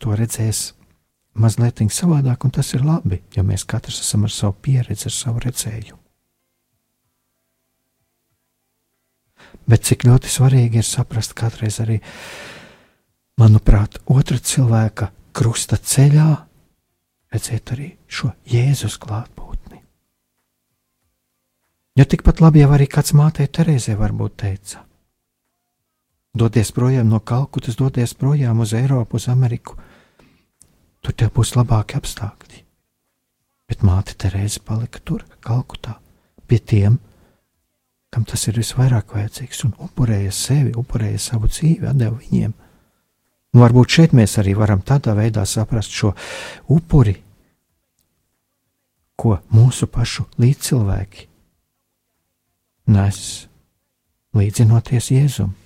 [0.01, 0.72] to redzēs
[1.38, 5.44] mazliet savādāk, un tas ir labi, ja mēs katrs esam ar savu pieredzi, ar savu
[5.44, 6.01] redzējumu.
[9.68, 12.01] Bet cik ļoti svarīgi ir saprast katreiz arī,
[13.38, 16.29] manuprāt, otra cilvēka krusta ceļā,
[17.33, 19.83] redzēt arī šo Jēzus klātbūtni.
[21.98, 24.85] Jo tikpat labi jau arī kāds mātei Terēzē varbūt teica,
[26.38, 29.74] doties projām no Kalkutas, doties projām uz Eiropu, uz Ameriku.
[31.03, 32.64] Tur tev būs labāki apstākļi.
[33.68, 35.98] Bet māte Terēze palika tur, Kalkutā,
[36.46, 36.98] pie tiem,
[38.14, 42.55] kam tas ir visvairāk vajadzīgs, un upurēja sevi, upurēja savu dzīvi, deva viņiem.
[43.59, 46.12] Un varbūt šeit mēs arī varam tādā veidā saprast šo
[46.71, 47.16] upuri,
[49.18, 51.27] ko mūsu pašu līdzcilvēki
[52.94, 53.18] nes
[54.38, 55.57] līdzinoties Jēzumam.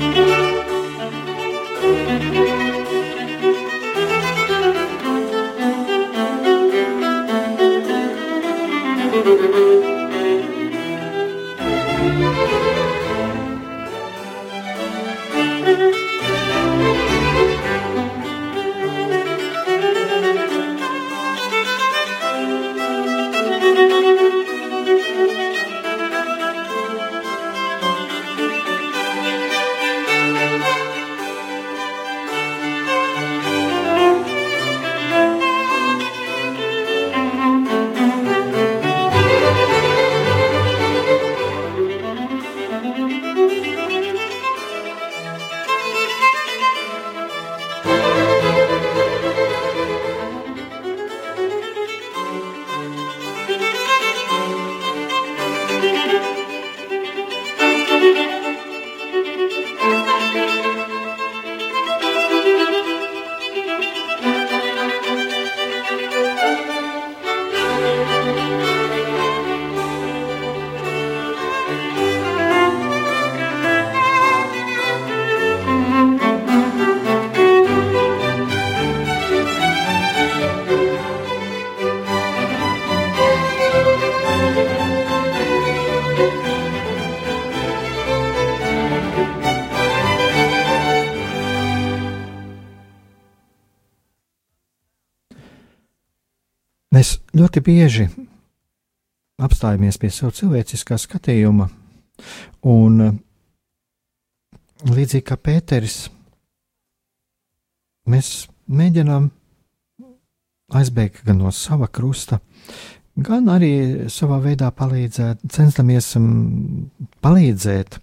[0.00, 0.43] Música
[97.04, 98.04] Mēs ļoti bieži
[99.44, 101.66] apstājamies pie savu cilvēciskā skatījuma,
[102.72, 103.02] un
[104.88, 105.98] līdzīgi kā Pēteris,
[108.08, 108.30] mēs
[108.80, 109.28] mēģinām
[110.80, 112.40] aizbēgt gan no sava krusta,
[113.20, 116.12] gan arī savā veidā palīdzēt, cenšamies
[117.20, 118.00] palīdzēt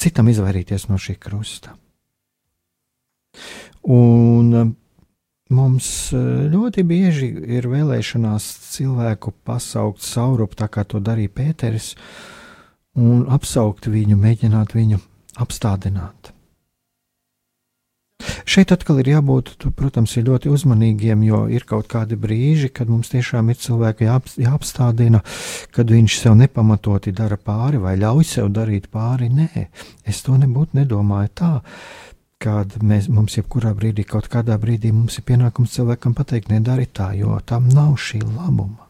[0.00, 1.76] citam izvairīties no šī krusta.
[3.84, 4.78] Un
[5.50, 8.44] Mums eh, ļoti bieži ir vēlēšanās
[8.76, 11.94] cilvēku pasaukt saurupu, tā kā to darīja Pēteris,
[12.94, 15.00] un apsaukt viņu, mēģināt viņu
[15.42, 16.30] apstādināt.
[18.50, 23.10] Šeit atkal ir jābūt, protams, ir ļoti uzmanīgiem, jo ir kaut kādi brīži, kad mums
[23.12, 25.22] tiešām ir cilvēki jāap, jāapstādina,
[25.74, 29.30] kad viņš sev nepamatoti dara pāri vai ļauj sev darīt pāri.
[29.32, 29.66] Nē,
[30.04, 31.52] es to nebūtu nedomāju tā
[32.40, 37.12] kad mēs, mums jebkurā brīdī, kaut kādā brīdī mums ir pienākums cilvēkam pateikt, nedari tā,
[37.18, 38.88] jo tam nav šī labuma.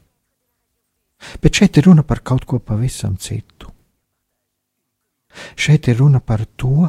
[1.42, 3.68] Bet šeit ir runa par kaut ko pavisam citu.
[5.59, 6.88] Šeit ir runa par to,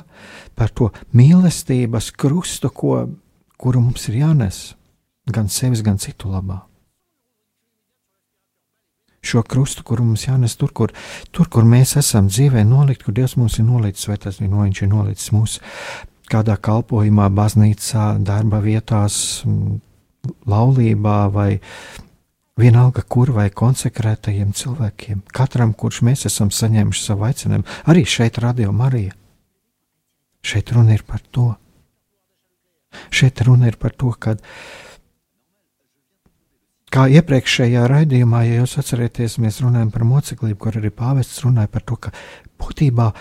[0.58, 3.08] par to mīlestības krustu, ko,
[3.58, 4.62] kuru mums ir jānes
[5.30, 6.62] gan sevis, gan citu labā.
[9.22, 10.94] Šo krustu, kuru mums jānes tur, kur,
[11.30, 14.64] tur, kur mēs esam dzīvē nolikt, kur Dievs mums ir nolicis, vai tas ir no
[14.64, 15.62] viņš ir nolicis mūsu
[16.32, 19.16] kādā kalpošanā, baznīcā, darba vietās,
[20.48, 21.50] laulībā vai
[22.62, 25.24] vienalga, kur vai konsekrētajiem cilvēkiem.
[25.34, 29.16] Katram, kurš mēs esam saņēmuši savu aicinājumu, arī šeit, Radio Marija.
[30.42, 31.52] Šeit runa ir par to.
[33.14, 34.36] Šeit runa ir par to, ka,
[36.92, 41.86] kā iepriekšējā raidījumā, ja jūs atcerieties, mēs runājam par moceklību, kur arī pāvests runāja par
[41.88, 42.12] to, ka
[42.60, 43.12] būtībā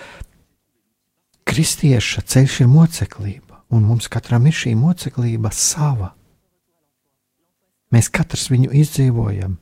[1.50, 6.12] kristieša ceļš ir moceklība, un mums katram ir šī moceklība sava.
[7.90, 9.56] Mēs katrs viņu izdzīvojam.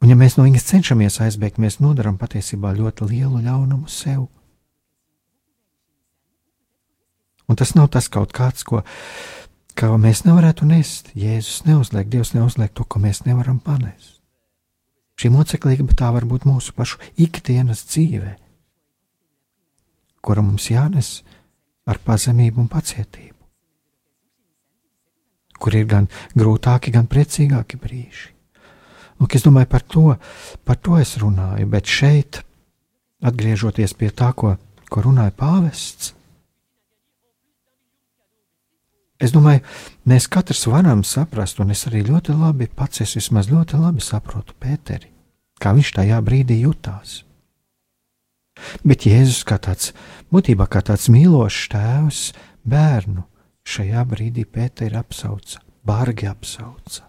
[0.00, 4.28] Un, ja mēs no viņas cenšamies aizbēgt, mēs nodarām patiesībā ļoti lielu ļaunumu sev.
[7.50, 8.84] Un tas nav tas kaut kāds, ko,
[9.76, 11.10] ko mēs nevarētu nest.
[11.18, 14.20] Jēzus neuzliek, Dievs neuzliek to, ko mēs nevaram panest.
[15.18, 18.38] Šī moceklība tā var būt mūsu pašu ikdienas dzīvēm
[20.20, 21.20] kura mums jānes
[21.88, 23.38] ar pazemību un pacietību,
[25.60, 28.30] kur ir gan grūtāki, gan priecīgāki brīži.
[29.20, 30.06] Lūk, es domāju, par to,
[30.64, 32.40] par to es runāju, bet šeit,
[33.20, 34.54] atgriežoties pie tā, ko,
[34.88, 36.14] ko runāja pāvests,
[39.20, 39.60] es domāju,
[40.08, 44.56] mēs katrs varam saprast, un es arī ļoti labi, pats es vismaz ļoti labi saprotu
[44.56, 45.12] Pēteri,
[45.60, 47.20] kā viņš tajā brīdī jutās.
[48.86, 49.92] Bet Jēzus kā tāds,
[50.32, 52.22] būtībā kā tāds mīlošs tēvs,
[52.64, 53.24] bērnu
[53.66, 57.06] šajā brīdī Pēteri apsauca, bargi apsauca.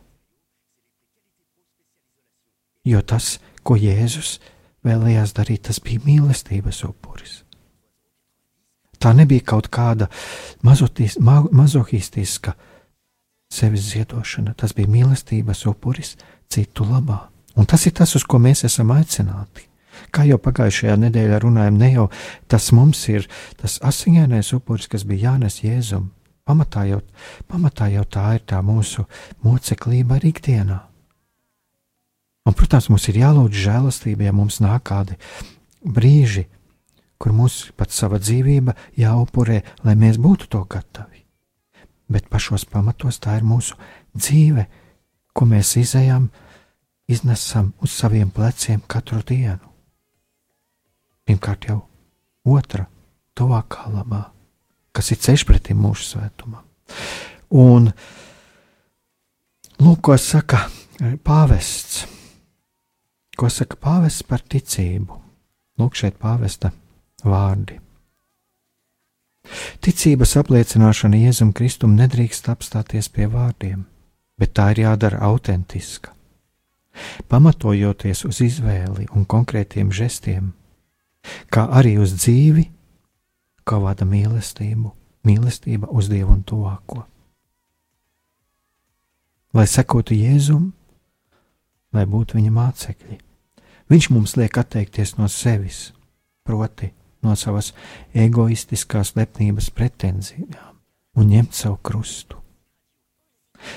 [2.88, 4.40] Jo tas, ko Jēzus
[4.86, 7.42] vēlējās darīt, tas bija mīlestības upuris.
[9.02, 10.08] Tā nebija kaut kāda
[10.66, 12.54] mazotis, ma, mazohistiska
[13.52, 16.16] sevis ziedošana, tas bija mīlestības upuris
[16.50, 17.26] citu labā.
[17.58, 19.71] Un tas ir tas, uz ko mēs esam aicināti.
[20.12, 22.08] Kā jau pagājušajā nedēļā runājām, ne jau
[22.52, 23.28] tas mums ir
[23.62, 26.10] tas asiņainais upuris, kas bija jānes Jēzum.
[26.48, 27.02] Pamatā jau,
[27.48, 29.06] pamatā jau tā ir tā mūsu
[29.46, 30.80] moceklība arī ikdienā.
[32.42, 35.18] Un, protams, mums ir jālūdz žēlastība, ja mums nāk kādi
[35.86, 36.48] brīži,
[37.22, 41.22] kur mums pat sava dzīvība jāupurē, lai mēs būtu to gatavi.
[42.12, 43.78] Bet pašos pamatos tā ir mūsu
[44.18, 44.66] dzīve,
[45.38, 46.32] ko mēs izējām,
[47.12, 49.71] iznesam uz saviem pleciem katru dienu.
[51.28, 51.82] Pirmkārt, jau
[52.50, 52.88] otra,
[53.38, 54.24] tuvākā labā,
[54.96, 56.64] kas ir ceļš pretim mūsu svētumam.
[57.52, 57.92] Un
[59.82, 60.66] lūk, ko saka
[61.26, 62.06] pāvests.
[63.38, 65.18] Ko saka pāvests par ticību?
[65.82, 66.74] Lūk, šeit pāvesta
[67.26, 67.80] vārdi.
[69.82, 73.86] Ticības apliecināšana Jēzum Kristum nedrīkst apstāties pie vārdiem,
[74.38, 76.14] bet tā ir jādara autentiska.
[77.32, 80.52] Pamatojoties uz izvēli un konkrētiem žestiem,
[81.52, 82.66] kā arī uz dzīvi,
[83.68, 84.92] kā vada mīlestību,
[85.28, 87.04] mīlestība uz Dievu un tuvāko.
[89.54, 90.72] Lai sekotu Jēzum,
[91.92, 93.20] lai būtu viņa mācekļi,
[93.92, 95.90] viņš mums liek atteikties no sevis,
[96.48, 97.74] proti, no savas
[98.18, 100.78] egoistiskās lepnības pretenzijām
[101.20, 102.40] un ņemt savu krustu.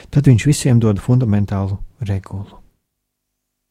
[0.09, 2.62] Tad viņš visiem dod fundamentālu regulu.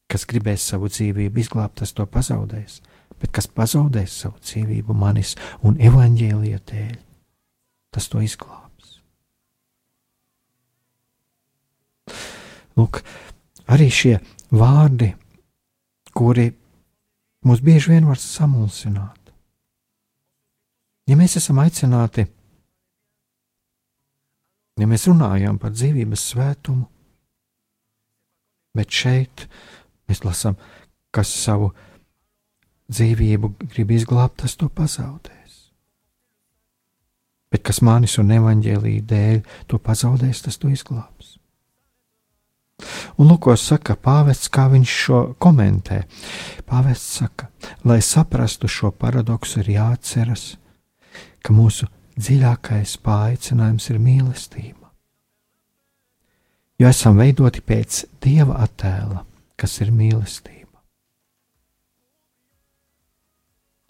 [0.06, 2.82] Kas gribēs savu dzīvību izglābt, tas to pazaudēs
[3.24, 5.32] bet kas pazaudēs savu dzīvību manis
[5.64, 6.96] un evaņģēlīja dēļ,
[7.96, 8.98] tas to izglābs.
[12.76, 13.00] Lūk,
[13.72, 14.18] arī šie
[14.52, 15.14] vārdi,
[16.12, 16.50] kuri
[17.48, 19.32] mūs bieži vien var samulsināt.
[21.08, 22.26] Ja mēs esam aicināti,
[24.76, 26.84] ja mēs runājam par dzīvības svētumu,
[28.76, 29.48] bet šeit
[30.10, 30.60] mēs lasām,
[31.14, 31.93] kas savu dzīvību
[32.90, 35.70] grib izglābt, tas to pazaudēs.
[37.52, 41.36] Bet kas manis un evaņģēlīja dēļ to pazaudēs, tas to izglābs.
[43.22, 46.00] Un lūk, ko saka pāvests, kā viņš šo komentē.
[46.66, 47.48] Pāvests saka,
[47.86, 50.56] lai saprastu šo paradoksu, ir jāatceras,
[51.44, 51.86] ka mūsu
[52.18, 54.90] dziļākais pāraicinājums ir mīlestība.
[56.82, 59.22] Jo esam veidoti pēc dieva attēla,
[59.54, 60.53] kas ir mīlestība.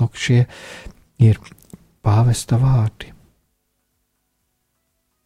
[0.03, 0.45] Lūk, šie
[1.23, 1.39] ir
[2.05, 3.13] pāvesta vārdi.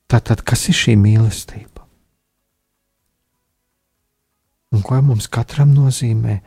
[0.08, 1.84] Tātad, kas ir šī mīlestība?
[4.72, 6.38] Un ko mums katram nozīmē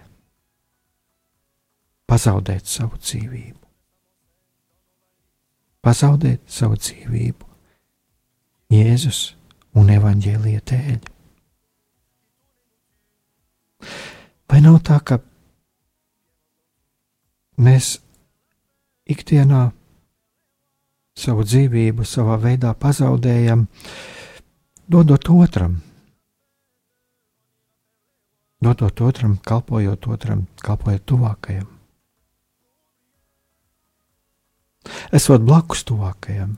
[2.10, 3.58] pazaudēt savu dzīvību?
[5.82, 7.50] Pazaudēt savu dzīvību
[8.72, 9.22] Jēzus
[9.78, 11.00] un evaņģēlīja dēļ.
[14.52, 15.18] Vai nav tā, ka
[17.62, 17.98] mēs
[19.12, 19.70] ikdienā.
[21.22, 23.66] Savu dzīvību savā veidā pazaudējam,
[24.88, 25.76] dodot otram,
[28.64, 31.68] dodot otram, kalpojot otram, kalpojot tuvākajam.
[35.14, 36.56] Esot blakus tuvākajam,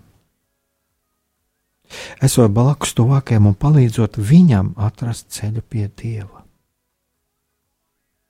[2.23, 6.42] esot blakus tuvākajam un palīdzot viņam atrast ceļu pie Dieva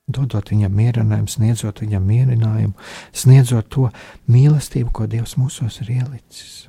[0.08, 2.74] dodot viņam mierinājumu, sniedzot viņam mierinājumu,
[3.16, 3.90] sniedzot to
[4.32, 6.68] mīlestību, ko Dievs mūsos ir ielicis.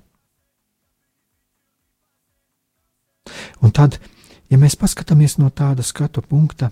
[3.64, 3.98] Un tad,
[4.52, 6.70] ja mēs paskatāmies no tāda skatu punkta,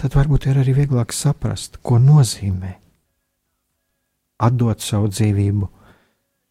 [0.00, 2.76] tad varbūt ir arī vieglāk saprast, ko nozīmē
[4.40, 5.68] atdot savu dzīvību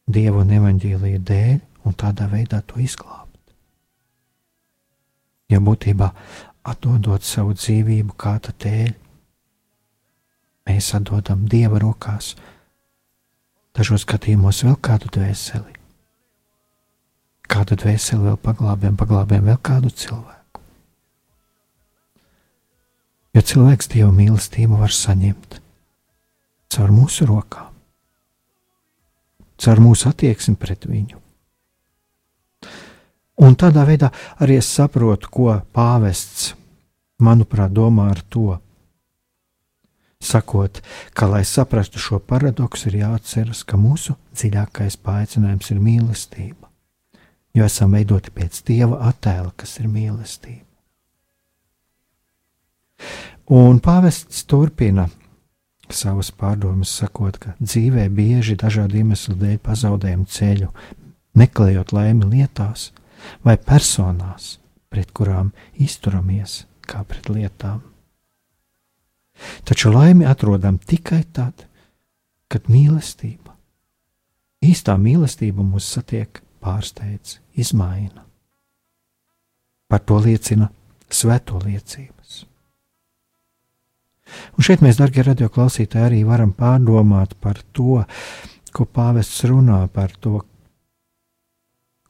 [0.09, 3.37] Dieva un evaņģīlīja dēļ un tādā veidā to izglābt.
[5.49, 6.07] Jo būtībā
[6.69, 8.93] atdodot savu dzīvību kāda dēļ,
[10.69, 12.33] mēs atdodam Dieva rokās,
[13.77, 15.77] dažos gadījumos vēl kādu dvēseli.
[17.49, 20.61] Kādu dvēseli vēl paglābjam, paglābjam vēl kādu cilvēku.
[23.33, 25.57] Jo cilvēks Dieva mīlestību var saņemt
[26.69, 27.73] caur mūsu rokām,
[29.57, 31.17] caur mūsu attieksmi pret viņu.
[33.39, 34.11] Un tādā veidā
[34.43, 36.53] arī es saprotu, ko pāvests,
[37.19, 38.57] manuprāt, domā ar to,
[40.23, 40.81] sakot,
[41.13, 46.71] ka, lai saprastu šo paradoksu, ir jāatceras, ka mūsu dziļākais pāraicinājums ir mīlestība,
[47.55, 50.65] jo esam veidoti pēc Dieva attēla, kas ir mīlestība.
[53.49, 55.07] Un pāvests turpina
[55.89, 60.69] savas pārdomas, sakot, ka dzīvē bieži dažādu iemeslu dēļ pazaudējam ceļu,
[61.39, 62.91] meklējot laimi lietās,
[63.43, 64.57] vai personās,
[64.89, 65.49] pret kurām
[65.81, 67.81] izturamies kā pret lietām.
[69.63, 71.65] Taču laimi atrodam tikai tad,
[72.51, 73.53] kad mīlestība,
[74.65, 78.25] īstā mīlestība mūs satiek, pārsteidz, izmaina.
[79.89, 80.67] Par to liecina
[81.09, 82.43] svēto liecības.
[84.57, 88.03] Un šeit mēs, darbie radioklausītāji, arī varam pārdomāt par to,
[88.75, 90.43] ko pāvests runā par to,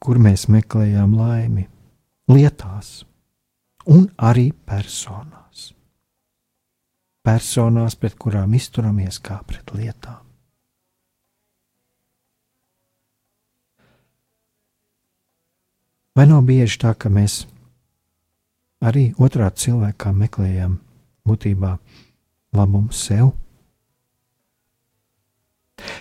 [0.00, 1.64] kur mēs meklējām laimi
[2.32, 3.00] lietās
[3.86, 5.70] un arī personās.
[7.24, 10.26] Personās, pret kurām izturamies kā pret lietām.
[16.16, 17.44] Vai nav bieži tā, ka mēs
[18.84, 20.80] arī otrā cilvēkā meklējam
[21.28, 21.76] būtībā
[22.56, 23.30] labumu sev?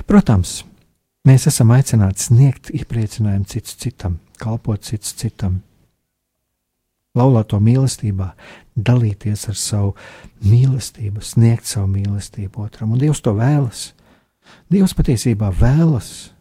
[0.10, 0.64] Protams,
[1.28, 5.62] mēs esam aicināti sniegt iepriecinājumu cits citam, kalpot cits citam,
[7.20, 8.32] laulāto mīlestībā,
[8.80, 9.94] dalīties ar savu
[10.46, 12.96] mīlestību, sniegt savu mīlestību otram.
[12.96, 13.90] Un Dievs to vēlas.
[14.72, 16.32] Dievs patiesībā vēlas,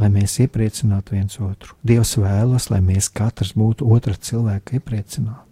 [0.00, 1.76] lai mēs iepriecinātu viens otru.
[1.86, 5.46] Dievs vēlas, lai mēs katrs būtu otra cilvēka iepriecināti.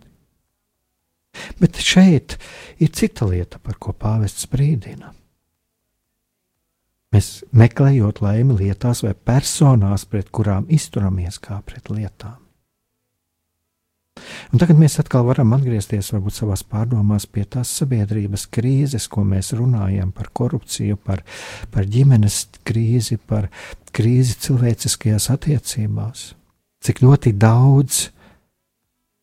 [1.60, 2.38] Bet šeit
[2.82, 5.12] ir cita lieta, par ko pāvests brīdina.
[7.14, 12.36] Mēs meklējot laimi lietās vai personās, pret kurām izturamies kā pret lietām.
[14.52, 19.52] Un tagad mēs atkal varam atgriezties varbūt savās pārdomās pie tās sabiedrības krīzes, ko mēs
[19.58, 21.24] runājam par korupciju, par,
[21.74, 23.50] par ģimenes krīzi, par
[23.94, 26.28] krīzi cilvēciskajās attiecībās.
[26.84, 28.08] Cik ļoti daudz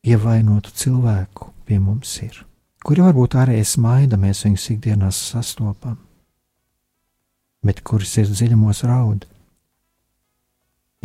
[0.06, 2.42] ievainotu cilvēku pie mums ir,
[2.86, 5.98] kuri varbūt ārēji smaida, mēs viņus ikdienās sastopam,
[7.66, 9.26] bet kuri ir dziļumos raud.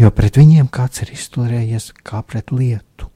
[0.00, 3.09] Jo pret viņiem kāds ir izturējies kā pret lietu.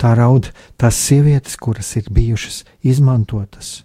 [0.00, 3.84] Tā raud tās sievietes, kuras ir bijušas izmantotas,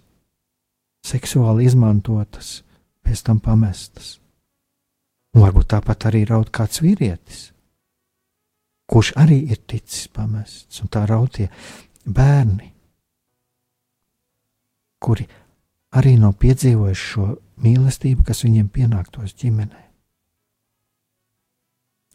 [1.06, 2.60] seksuāli izmantotas,
[3.06, 4.18] pēc tam pamestas.
[5.34, 7.50] Un varbūt tāpat arī raud kāds vīrietis,
[8.90, 11.46] kurš arī ir ticis pamests, un tā raud tie
[12.04, 12.72] bērni,
[15.00, 15.28] kuri
[15.94, 17.28] arī nav piedzīvojuši šo
[17.62, 19.89] mīlestību, kas viņiem pienāktos ģimenei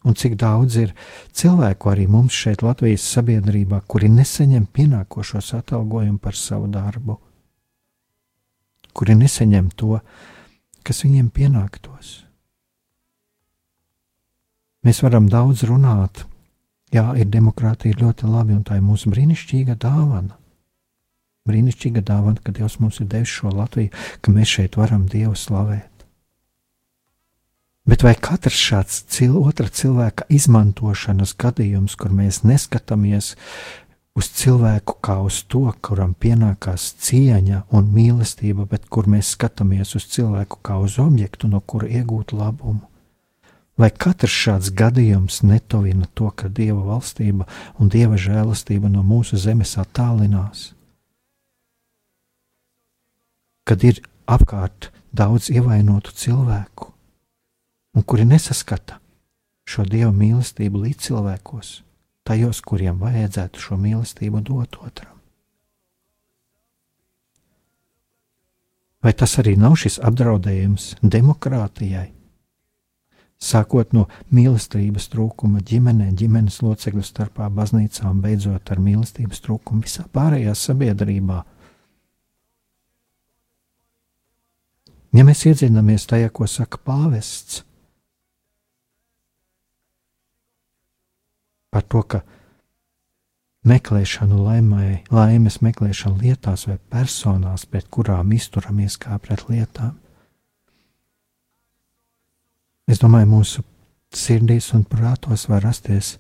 [0.06, 0.93] un cik daudz ir
[1.34, 7.18] cilvēku arī mums šeit, Latvijas sabiedrībā, kuri nesaņem pienākošos atalgojumu par savu darbu,
[8.93, 9.99] kuri nesaņem to,
[10.86, 12.22] kas viņiem pienāktos.
[14.86, 16.22] Mēs varam daudz runāt,
[16.93, 20.38] jā, ir demokrātija ļoti labi, un tā ir mūsu brīnišķīga dāvana.
[21.49, 23.89] Brīnišķīga dāvana, ka Dievs mums ir devis šo Latviju,
[24.22, 25.95] ka mēs šeit varam Dievu slavēt.
[27.86, 33.36] Bet vai katrs šāds cil, otra cilvēka izmantošanas gadījums, kur mēs neskatāmies
[34.18, 40.08] uz cilvēku kā uz to, kuram pienākās cieņa un mīlestība, bet kur mēs skatāmies uz
[40.16, 42.88] cilvēku kā uz objektu, no kura iegūt labumu?
[43.78, 47.46] Vai katrs šāds gadījums netovina to, ka dieva valstība
[47.78, 50.72] un dieva žēlastība no mūsu zemes attālinās?
[53.68, 56.95] Kad ir apkārt daudz ievainotu cilvēku,
[57.96, 59.00] un kuri nesaskata
[59.66, 61.70] šo dieva mīlestību līdz cilvēkos,
[62.28, 65.16] tajos, kuriem vajadzētu šo mīlestību dot otram.
[69.06, 72.08] Vai tas arī nav šis apdraudējums demokrātijai?
[73.36, 80.08] Sākot no mīlestības trūkuma ģimenē, ģimenes locekļu starpā, baznīcā un beidzot ar mīlestības trūkumu visā
[80.16, 81.43] pārējā sabiedrībā.
[85.16, 87.62] Ja mēs iedzinamies tajā, ko saka pāvests,
[91.76, 92.22] par to, ka
[93.68, 99.96] meklēšanu laimai, laimes meklēšanu lietās vai personās, pret kurām izturamies kā pret lietām.
[102.88, 103.66] Es domāju, mūsu
[104.16, 106.16] sirdīs un prātos var rasties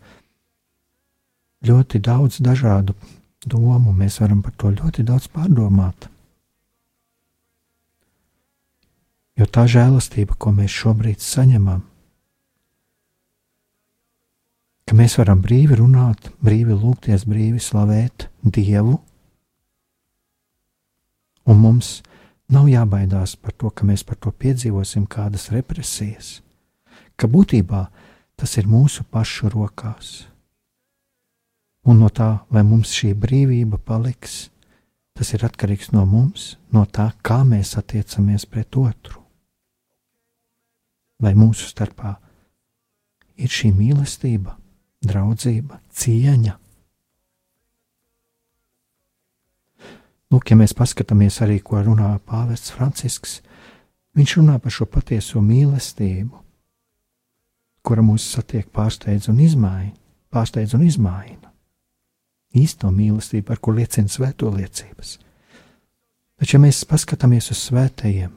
[1.65, 2.97] ļoti daudz dažādu
[3.45, 3.93] domu.
[3.93, 6.09] Mēs varam par to ļoti daudz pārdomāt.
[9.35, 11.83] Jo tā žēlastība, ko mēs šobrīd saņemam,
[14.85, 18.99] ka mēs varam brīvi runāt, brīvi lūgties, brīvi slavēt Dievu,
[21.49, 22.01] un mums
[22.49, 26.39] nav jābaidās par to, ka mēs par to piedzīvosim kādas represijas,
[27.17, 27.85] ka būtībā
[28.37, 30.27] tas ir mūsu pašu rokās.
[31.85, 34.49] Un no tā, vai mums šī brīvība paliks,
[35.17, 39.21] tas ir atkarīgs no mums, no tā, kā mēs attiecamies pret otru.
[41.21, 42.17] Vai mūsu starpā
[43.37, 44.57] ir šī mīlestība?
[45.09, 46.55] Draudzība, cieņa.
[50.33, 53.39] Lūk, ja mēs paskatāmies arī, ko runā Pāvests Francisks,
[54.17, 56.41] viņš runā par šo patieso mīlestību,
[57.85, 59.93] kura mūs satiek pārsteidz un izmaina,
[60.33, 61.51] pārsteidz un izmaina.
[62.55, 65.17] īsto mīlestību, ar ko liecina svēto liecības.
[66.39, 68.31] Taču, ja mēs paskatāmies uz svētajiem,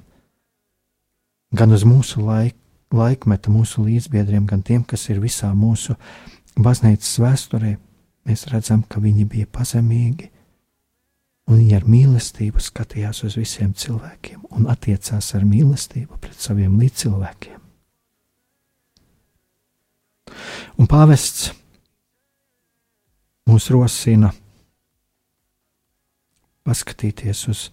[1.55, 2.57] gan uz mūsu laik,
[2.95, 5.97] laikmetu, mūsu līdzbiedriem, gan tiem, kas ir visā mūsu
[6.59, 7.77] baznīcas vēsturē,
[8.29, 10.31] mēs redzam, ka viņi bija pazemīgi,
[11.49, 17.57] un viņi ar mīlestību skatījās uz visiem cilvēkiem un attiecās ar mīlestību pret saviem līdzcilvēkiem.
[20.79, 21.49] Un pāvests
[23.49, 24.31] mūs rosina
[26.69, 27.65] paskatīties uz,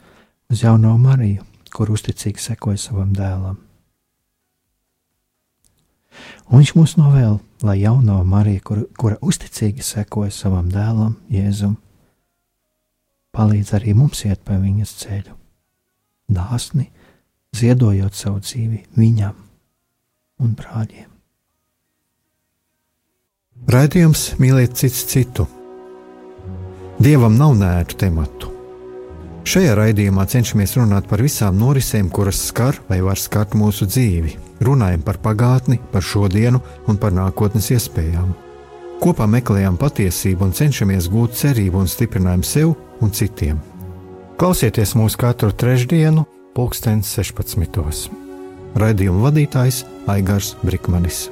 [0.50, 1.44] uz jauno Mariju,
[1.76, 3.65] kur uzticīgi sekoja savam dēlam.
[6.50, 11.76] Un viņš mūs novēl, lai jauno Mariju, kur, kura uzticīgi sekoja savam dēlam, Jēzum,
[13.36, 15.36] palīdz arī mums iet pa viņas ceļu,
[16.32, 16.90] dāsni,
[17.56, 19.36] ziedojot savu dzīvi viņam
[20.44, 21.12] un brāļiem.
[23.72, 25.48] Raidījums mīlēt cits citu.
[27.02, 28.55] Dievam nav nētu tematu.
[29.46, 34.34] Šajā raidījumā cenšamies runāt par visām norisēm, kuras skar vai var skart mūsu dzīvi.
[34.66, 38.34] Runājam par pagātni, par šodienu un par nākotnes iespējām.
[39.04, 42.74] Kopā meklējam patiesību un cenšamies gūt cerību un stiprinājumu sev
[43.06, 43.62] un citiem.
[44.42, 46.26] Klausieties mūsu katru trešdienu,
[46.58, 48.10] pulksten 16.
[48.82, 51.28] Raidījuma vadītājs Aigars Brikmanis.